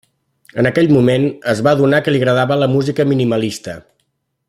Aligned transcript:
En 0.61 0.69
aquell 0.69 0.89
moment 0.95 1.27
es 1.53 1.61
va 1.67 1.73
adonar 1.77 1.99
que 2.07 2.15
li 2.15 2.21
agradava 2.23 2.61
la 2.65 2.71
música 2.75 3.07
minimalista. 3.15 3.79